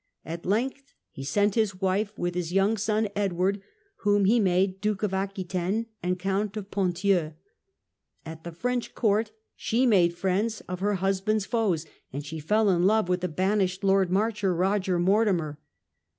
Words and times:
At 0.25 0.47
length 0.47 0.95
he 1.11 1.23
sent 1.23 1.53
his 1.53 1.79
wife 1.79 2.11
with 2.17 2.33
his 2.33 2.51
young 2.51 2.75
son 2.75 3.07
Edward, 3.15 3.61
whom 3.97 4.25
he 4.25 4.39
made 4.39 4.81
Duke 4.81 5.03
of 5.03 5.13
Aquitaine 5.13 5.85
and 6.01 6.17
Count 6.17 6.57
of 6.57 6.71
Ponthieu. 6.71 7.33
At 8.25 8.43
the 8.43 8.51
French 8.51 8.95
court 8.95 9.27
invasion 9.27 9.37
of 9.37 9.45
she 9.57 9.85
made 9.85 10.17
friends 10.17 10.61
of 10.61 10.79
her 10.79 10.95
husband's 10.95 11.45
foes, 11.45 11.83
and 12.11 12.23
Mortimer, 12.23 12.25
she 12.25 12.39
fell 12.39 12.71
in 12.71 12.81
love 12.87 13.09
with 13.09 13.21
the 13.21 13.27
banished 13.27 13.83
lord 13.83 14.09
marcher, 14.09 14.55
Roger 14.55 14.97
Mortimer. 14.97 15.59